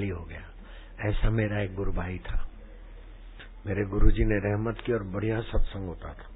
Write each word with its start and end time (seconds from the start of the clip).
खाली 0.00 0.08
हो 0.08 0.24
गया। 0.24 0.42
ऐसा 1.00 1.30
मेरा 1.30 1.60
एक 1.60 1.74
गुरु 1.74 1.92
भाई 1.92 2.18
था। 2.18 2.48
मेरे 3.66 3.84
गुरुजी 3.84 4.24
ने 4.24 4.50
रहमत 4.50 4.78
की 4.86 4.92
और 4.92 5.02
बढ़िया 5.02 5.40
सत्संग 5.40 5.86
होता 5.86 6.12
था। 6.12 6.26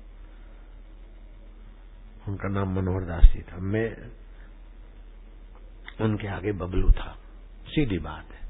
उनका 2.29 2.49
नाम 2.49 2.77
मनोहर 2.77 3.05
दास 3.07 3.23
जी 3.23 3.43
था। 3.43 3.57
मैं 3.57 3.97
उनके 6.01 6.27
आगे 6.29 6.53
बबलू 6.53 6.91
था। 6.91 7.19
सीधी 7.67 7.99
बात 7.99 8.33
है। 8.33 8.49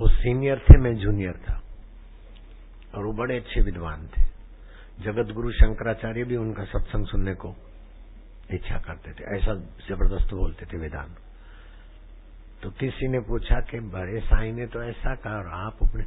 वो 0.00 0.08
सीनियर 0.08 0.58
थे, 0.58 0.78
मैं 0.78 0.94
जूनियर 0.94 1.32
था। 1.32 1.62
और 2.94 3.04
वो 3.04 3.12
बड़े 3.12 3.36
अच्छे 3.36 3.60
विद्वान 3.60 4.06
थे। 4.06 4.22
जगत 5.00 5.32
गुरु 5.32 5.52
शंकराचार्य 5.52 6.24
भी 6.24 6.36
उनका 6.36 6.64
सत्संग 6.64 7.06
सुनने 7.06 7.34
को 7.34 7.54
इच्छा 8.50 8.78
करते 8.78 9.12
थे। 9.12 9.36
ऐसा 9.36 9.54
ज़बरदस्त 9.88 10.34
बोलते 10.34 10.66
थे 10.66 10.78
वेदांत। 10.78 11.16
तो 12.62 12.70
किसी 12.70 13.08
ने 13.08 13.20
पूछा 13.20 13.60
कि 13.62 13.80
बड़े 13.90 14.20
साई 14.20 14.52
ने 14.52 14.66
तो 14.66 14.82
ऐसा 14.82 15.14
कहा 15.14 15.36
और 15.36 15.48
आप 15.56 15.78
अपने 15.82 16.04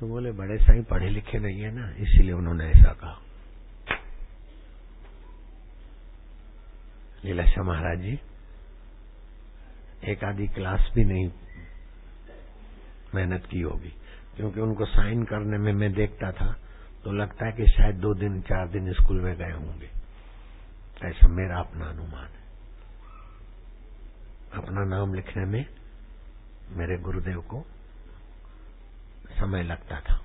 तो 0.00 0.06
बोले, 0.08 0.30
बड़े 0.32 0.56
साई 0.58 0.82
पढ़े 0.82 1.08
लिखे 1.10 1.38
नहीं 1.38 1.60
है 1.60 1.70
ना, 1.74 1.88
इसीलिए 1.98 2.32
उन्होंने 2.32 2.64
ऐसा 2.66 2.92
कहा। 2.94 3.20
लीलाशाह 7.24 7.64
महाराज 7.64 8.00
जी, 8.00 8.18
एक 10.04 10.24
आधी 10.24 10.46
क्लास 10.48 10.90
भी 10.94 11.04
नहीं 11.04 11.30
मेहनत 13.14 13.46
की 13.50 13.60
होगी, 13.60 13.92
क्योंकि 14.36 14.60
उनको 14.60 14.86
साइन 14.86 15.24
करने 15.24 15.58
में 15.58 15.72
मैं 15.72 15.92
देखता 15.92 16.32
था 16.32 16.52
तो 17.04 17.12
लगता 17.12 17.46
है 17.46 17.52
कि 17.52 17.66
शायद 17.68 17.96
दो 17.96 18.14
दिन, 18.14 18.40
चार 18.42 18.68
दिन 18.68 18.92
स्कूल 18.92 19.20
में 19.20 19.36
गए 19.36 19.52
होंगे। 19.52 19.90
ऐसा 21.04 21.28
मेरा 21.30 21.58
अपना 21.60 21.86
अनुमान 21.86 22.26
है। 22.26 22.45
अपना 24.56 24.84
नाम 24.84 25.14
लिखने 25.14 25.44
में 25.44 25.66
मेरे 26.70 26.98
गुरुदेव 26.98 27.40
को 27.40 27.66
समय 29.40 29.62
लगता 29.62 30.00
था। 30.00 30.22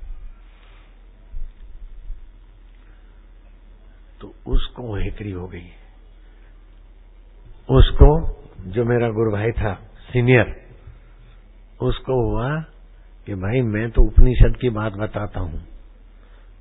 तो 4.22 4.36
उसको 4.47 4.95
हेकरी 4.95 5.31
हो 5.31 5.47
गई। 5.47 5.70
उसको 7.70 8.42
जो 8.61 8.86
मेरा 8.86 9.09
गुरु 9.09 9.31
भाई 9.31 9.52
था, 9.52 9.73
सीनियर, 10.00 10.67
उसको 11.81 12.31
हुआ 12.31 12.61
कि 13.25 13.36
भाई 13.36 13.61
मैं 13.61 13.92
तो 13.92 14.02
उपनिषद 14.02 14.58
की 14.61 14.70
बात 14.70 14.94
बताता 14.94 15.39
हूँ। 15.39 15.67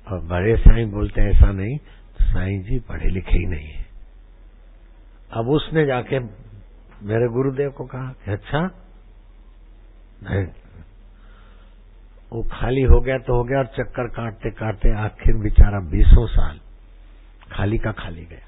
और 0.07 0.19
बड़े 0.19 0.57
साईं 0.57 0.91
बोलते 0.91 1.21
हैं, 1.21 1.29
ऐसा 1.29 1.51
नहीं 1.51 1.77
तो 1.77 2.25
साईं 2.25 2.61
जी 2.63 2.79
पढ़े 2.79 3.09
लिखे 3.09 3.37
ही 3.37 3.45
नहीं 3.45 3.67
है। 3.67 3.85
अब 5.31 5.49
उसने 5.49 5.85
जाके 5.85 6.19
मेरे 7.01 7.27
गुरुदेव 7.27 7.69
को 7.69 7.85
कहा 7.85 8.11
कि 8.25 8.31
अच्छा 8.31 8.59
नहीं, 10.23 10.45
वो 12.31 12.41
खाली 12.51 12.81
हो 12.83 12.99
गया 13.01 13.17
तो 13.19 13.37
हो 13.37 13.43
गया 13.43 13.59
और 13.59 13.65
चक्कर 13.77 14.07
काटते 14.09 14.51
काटते 14.51 14.93
आखिर 14.99 15.37
बेचारा 15.43 15.79
बीसों 15.89 16.25
साल 16.27 16.59
खाली 17.51 17.77
का 17.77 17.91
खाली 17.93 18.25
गया। 18.25 18.47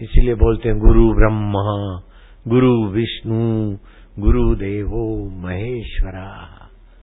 इसीलिए 0.00 0.34
बोलते 0.36 0.68
हैं, 0.68 0.78
गुरु 0.78 1.04
ब्रह्मा, 1.14 1.60
गुरु 2.46 2.72
विष्णु 2.90 3.44
गुरु 4.18 4.54
देवो 4.56 5.03
महेश्वरा। 5.34 6.63